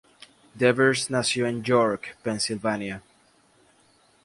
[0.57, 3.03] Devers nació en York, Pensilvania.